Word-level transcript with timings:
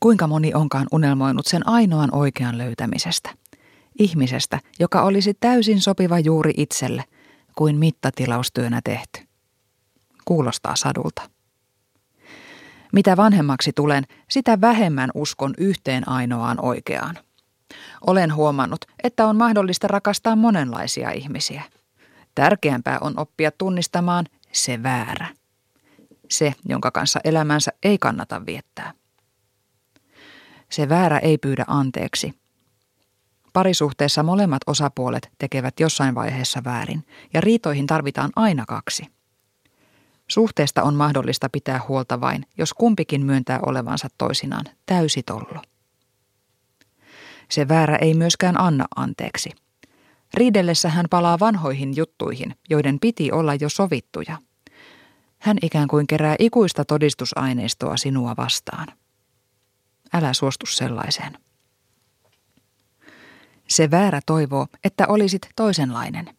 Kuinka 0.00 0.26
moni 0.26 0.54
onkaan 0.54 0.86
unelmoinut 0.92 1.46
sen 1.46 1.68
ainoan 1.68 2.14
oikean 2.14 2.58
löytämisestä? 2.58 3.30
Ihmisestä, 3.98 4.60
joka 4.78 5.02
olisi 5.02 5.34
täysin 5.34 5.80
sopiva 5.80 6.18
juuri 6.18 6.52
itselle, 6.56 7.04
kuin 7.56 7.78
mittatilaustyönä 7.78 8.80
tehty. 8.84 9.20
Kuulostaa 10.24 10.76
sadulta. 10.76 11.30
Mitä 12.92 13.16
vanhemmaksi 13.16 13.72
tulen, 13.72 14.04
sitä 14.30 14.60
vähemmän 14.60 15.10
uskon 15.14 15.54
yhteen 15.58 16.08
ainoaan 16.08 16.64
oikeaan. 16.64 17.18
Olen 18.06 18.34
huomannut, 18.34 18.84
että 19.02 19.26
on 19.26 19.36
mahdollista 19.36 19.88
rakastaa 19.88 20.36
monenlaisia 20.36 21.10
ihmisiä. 21.10 21.62
Tärkeämpää 22.34 22.98
on 23.00 23.18
oppia 23.18 23.50
tunnistamaan 23.50 24.26
se 24.52 24.82
väärä. 24.82 25.26
Se, 26.30 26.54
jonka 26.64 26.90
kanssa 26.90 27.20
elämänsä 27.24 27.72
ei 27.82 27.98
kannata 27.98 28.46
viettää. 28.46 28.92
Se 30.70 30.88
väärä 30.88 31.18
ei 31.18 31.38
pyydä 31.38 31.64
anteeksi. 31.66 32.34
Parisuhteessa 33.52 34.22
molemmat 34.22 34.62
osapuolet 34.66 35.30
tekevät 35.38 35.80
jossain 35.80 36.14
vaiheessa 36.14 36.64
väärin, 36.64 37.04
ja 37.34 37.40
riitoihin 37.40 37.86
tarvitaan 37.86 38.30
aina 38.36 38.64
kaksi. 38.68 39.06
Suhteesta 40.28 40.82
on 40.82 40.94
mahdollista 40.94 41.48
pitää 41.48 41.80
huolta 41.88 42.20
vain, 42.20 42.46
jos 42.58 42.74
kumpikin 42.74 43.26
myöntää 43.26 43.60
olevansa 43.66 44.08
toisinaan 44.18 44.64
täysi 44.86 45.22
tollo. 45.22 45.62
Se 47.50 47.68
väärä 47.68 47.96
ei 47.96 48.14
myöskään 48.14 48.60
anna 48.60 48.84
anteeksi. 48.96 49.50
Riidellessä 50.34 50.88
hän 50.88 51.06
palaa 51.10 51.38
vanhoihin 51.38 51.96
juttuihin, 51.96 52.54
joiden 52.70 53.00
piti 53.00 53.32
olla 53.32 53.54
jo 53.54 53.68
sovittuja. 53.68 54.38
Hän 55.38 55.56
ikään 55.62 55.88
kuin 55.88 56.06
kerää 56.06 56.36
ikuista 56.38 56.84
todistusaineistoa 56.84 57.96
sinua 57.96 58.34
vastaan. 58.36 58.88
Älä 60.18 60.32
suostu 60.32 60.66
sellaiseen. 60.66 61.38
Se 63.68 63.90
väärä 63.90 64.20
toivoo, 64.26 64.66
että 64.84 65.06
olisit 65.08 65.48
toisenlainen. 65.56 66.36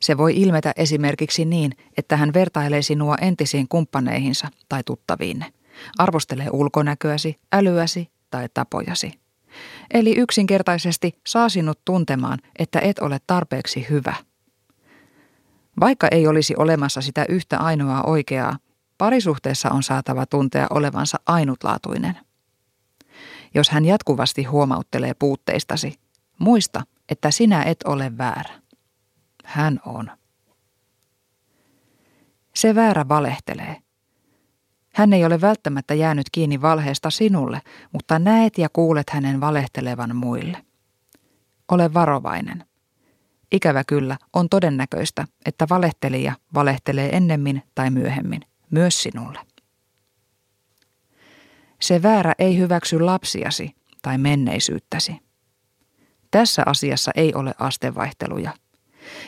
Se 0.00 0.16
voi 0.16 0.36
ilmetä 0.36 0.72
esimerkiksi 0.76 1.44
niin, 1.44 1.72
että 1.96 2.16
hän 2.16 2.34
vertailee 2.34 2.82
sinua 2.82 3.16
entisiin 3.20 3.68
kumppaneihinsa 3.68 4.48
tai 4.68 4.82
tuttaviinne. 4.86 5.52
Arvostelee 5.98 6.48
ulkonäköäsi, 6.52 7.40
älyäsi 7.52 8.10
tai 8.30 8.48
tapojasi. 8.54 9.20
Eli 9.94 10.14
yksinkertaisesti 10.16 11.18
saa 11.26 11.48
sinut 11.48 11.78
tuntemaan, 11.84 12.38
että 12.58 12.80
et 12.80 12.98
ole 12.98 13.18
tarpeeksi 13.26 13.86
hyvä. 13.90 14.14
Vaikka 15.80 16.08
ei 16.10 16.26
olisi 16.26 16.54
olemassa 16.56 17.00
sitä 17.00 17.24
yhtä 17.28 17.58
ainoaa 17.58 18.02
oikeaa, 18.02 18.58
parisuhteessa 18.98 19.70
on 19.70 19.82
saatava 19.82 20.26
tuntea 20.26 20.66
olevansa 20.70 21.20
ainutlaatuinen. 21.26 22.18
Jos 23.54 23.70
hän 23.70 23.84
jatkuvasti 23.84 24.44
huomauttelee 24.44 25.14
puutteistasi, 25.14 25.94
muista, 26.38 26.82
että 27.08 27.30
sinä 27.30 27.62
et 27.62 27.82
ole 27.82 28.18
väärä. 28.18 28.54
Hän 29.44 29.80
on. 29.86 30.10
Se 32.54 32.74
väärä 32.74 33.08
valehtelee. 33.08 33.76
Hän 34.94 35.12
ei 35.12 35.24
ole 35.24 35.40
välttämättä 35.40 35.94
jäänyt 35.94 36.26
kiinni 36.32 36.62
valheesta 36.62 37.10
sinulle, 37.10 37.60
mutta 37.92 38.18
näet 38.18 38.58
ja 38.58 38.68
kuulet 38.72 39.10
hänen 39.10 39.40
valehtelevan 39.40 40.16
muille. 40.16 40.64
Ole 41.68 41.94
varovainen. 41.94 42.64
Ikävä 43.52 43.84
kyllä 43.84 44.16
on 44.32 44.48
todennäköistä, 44.48 45.24
että 45.46 45.66
valehtelija 45.70 46.32
valehtelee 46.54 47.16
ennemmin 47.16 47.62
tai 47.74 47.90
myöhemmin, 47.90 48.40
myös 48.70 49.02
sinulle. 49.02 49.51
Se 51.82 52.02
väärä 52.02 52.32
ei 52.38 52.58
hyväksy 52.58 53.00
lapsiasi 53.00 53.74
tai 54.02 54.18
menneisyyttäsi. 54.18 55.16
Tässä 56.30 56.62
asiassa 56.66 57.10
ei 57.14 57.34
ole 57.34 57.54
astevaihteluja. 57.58 58.54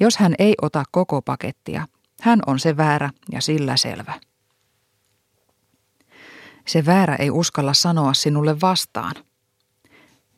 Jos 0.00 0.16
hän 0.16 0.34
ei 0.38 0.54
ota 0.62 0.84
koko 0.90 1.22
pakettia, 1.22 1.88
hän 2.20 2.40
on 2.46 2.58
se 2.58 2.76
väärä 2.76 3.10
ja 3.32 3.40
sillä 3.40 3.76
selvä. 3.76 4.20
Se 6.66 6.86
väärä 6.86 7.16
ei 7.16 7.30
uskalla 7.30 7.74
sanoa 7.74 8.14
sinulle 8.14 8.60
vastaan. 8.60 9.14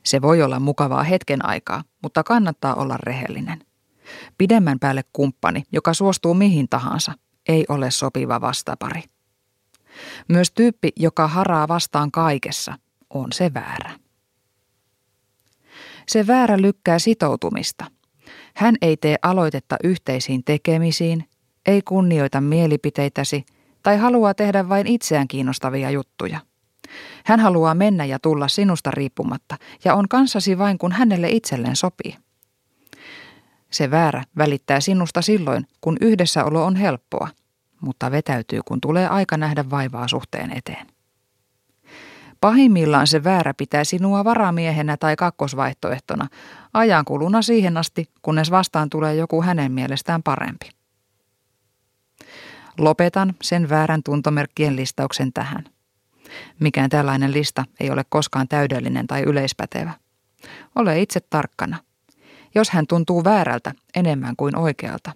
Se 0.04 0.22
voi 0.22 0.42
olla 0.42 0.60
mukavaa 0.60 1.02
hetken 1.02 1.44
aikaa, 1.44 1.84
mutta 2.02 2.22
kannattaa 2.22 2.74
olla 2.74 2.96
rehellinen. 2.96 3.66
Pidemmän 4.38 4.78
päälle 4.78 5.04
kumppani, 5.12 5.62
joka 5.72 5.94
suostuu 5.94 6.34
mihin 6.34 6.68
tahansa, 6.68 7.12
ei 7.48 7.64
ole 7.68 7.90
sopiva 7.90 8.40
vastapari. 8.40 9.02
Myös 10.28 10.50
tyyppi, 10.50 10.92
joka 10.96 11.28
haraa 11.28 11.68
vastaan 11.68 12.10
kaikessa, 12.10 12.74
on 13.10 13.32
se 13.32 13.54
väärä. 13.54 13.90
Se 16.08 16.26
väärä 16.26 16.60
lykkää 16.60 16.98
sitoutumista. 16.98 17.84
Hän 18.54 18.76
ei 18.82 18.96
tee 18.96 19.16
aloitetta 19.22 19.76
yhteisiin 19.84 20.44
tekemisiin, 20.44 21.28
ei 21.66 21.82
kunnioita 21.82 22.40
mielipiteitäsi 22.40 23.44
tai 23.82 23.96
haluaa 23.96 24.34
tehdä 24.34 24.68
vain 24.68 24.86
itseään 24.86 25.28
kiinnostavia 25.28 25.90
juttuja. 25.90 26.40
Hän 27.24 27.40
haluaa 27.40 27.74
mennä 27.74 28.04
ja 28.04 28.18
tulla 28.18 28.48
sinusta 28.48 28.90
riippumatta 28.90 29.56
ja 29.84 29.94
on 29.94 30.08
kanssasi 30.08 30.58
vain 30.58 30.78
kun 30.78 30.92
hänelle 30.92 31.28
itselleen 31.30 31.76
sopii. 31.76 32.16
Se 33.70 33.90
väärä 33.90 34.24
välittää 34.38 34.80
sinusta 34.80 35.22
silloin, 35.22 35.66
kun 35.80 35.96
yhdessäolo 36.00 36.64
on 36.64 36.76
helppoa, 36.76 37.28
mutta 37.80 38.10
vetäytyy, 38.10 38.60
kun 38.64 38.80
tulee 38.80 39.08
aika 39.08 39.36
nähdä 39.36 39.70
vaivaa 39.70 40.08
suhteen 40.08 40.52
eteen. 40.56 40.86
Pahimmillaan 42.40 43.06
se 43.06 43.24
väärä 43.24 43.54
pitää 43.54 43.84
sinua 43.84 44.24
varamiehenä 44.24 44.96
tai 44.96 45.16
kakkosvaihtoehtona, 45.16 46.28
ajankuluna 46.74 47.42
siihen 47.42 47.76
asti, 47.76 48.10
kunnes 48.22 48.50
vastaan 48.50 48.90
tulee 48.90 49.14
joku 49.14 49.42
hänen 49.42 49.72
mielestään 49.72 50.22
parempi. 50.22 50.70
Lopetan 52.78 53.34
sen 53.42 53.68
väärän 53.68 54.02
tuntomerkkien 54.02 54.76
listauksen 54.76 55.32
tähän. 55.32 55.64
Mikään 56.60 56.90
tällainen 56.90 57.32
lista 57.32 57.64
ei 57.80 57.90
ole 57.90 58.04
koskaan 58.08 58.48
täydellinen 58.48 59.06
tai 59.06 59.22
yleispätevä. 59.22 59.92
Ole 60.74 61.00
itse 61.00 61.20
tarkkana. 61.20 61.78
Jos 62.54 62.70
hän 62.70 62.86
tuntuu 62.86 63.24
väärältä 63.24 63.74
enemmän 63.94 64.36
kuin 64.36 64.56
oikealta, 64.56 65.12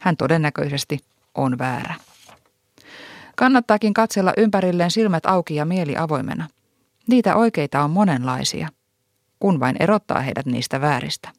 hän 0.00 0.16
todennäköisesti 0.16 0.98
on 1.38 1.58
väärä. 1.58 1.94
Kannattaakin 3.36 3.94
katsella 3.94 4.32
ympärilleen 4.36 4.90
silmät 4.90 5.26
auki 5.26 5.54
ja 5.54 5.64
mieli 5.64 5.96
avoimena. 5.96 6.48
Niitä 7.08 7.36
oikeita 7.36 7.82
on 7.82 7.90
monenlaisia, 7.90 8.68
kun 9.40 9.60
vain 9.60 9.76
erottaa 9.80 10.20
heidät 10.20 10.46
niistä 10.46 10.80
vääristä. 10.80 11.32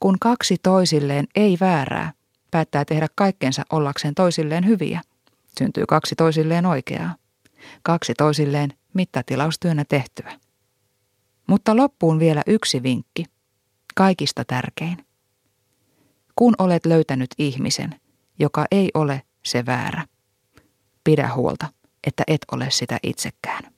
Kun 0.00 0.16
kaksi 0.20 0.56
toisilleen 0.62 1.26
ei 1.34 1.56
väärää, 1.60 2.12
päättää 2.50 2.84
tehdä 2.84 3.06
kaikkensa 3.14 3.62
ollakseen 3.72 4.14
toisilleen 4.14 4.66
hyviä, 4.66 5.00
syntyy 5.58 5.84
kaksi 5.88 6.14
toisilleen 6.14 6.66
oikeaa. 6.66 7.14
Kaksi 7.82 8.14
toisilleen 8.14 8.70
mittatilaustyönä 8.94 9.84
tehtyä. 9.88 10.32
Mutta 11.46 11.76
loppuun 11.76 12.18
vielä 12.18 12.42
yksi 12.46 12.82
vinkki, 12.82 13.24
kaikista 13.94 14.44
tärkein. 14.44 15.06
Kun 16.36 16.54
olet 16.58 16.86
löytänyt 16.86 17.30
ihmisen, 17.38 18.00
joka 18.38 18.64
ei 18.70 18.90
ole 18.94 19.22
se 19.44 19.66
väärä, 19.66 20.04
pidä 21.04 21.34
huolta, 21.34 21.66
että 22.06 22.22
et 22.26 22.40
ole 22.52 22.70
sitä 22.70 22.98
itsekään. 23.02 23.72